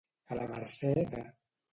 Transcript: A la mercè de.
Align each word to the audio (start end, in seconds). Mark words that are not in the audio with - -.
A 0.35 0.37
la 0.37 0.47
mercè 0.53 0.89
de. 1.11 1.21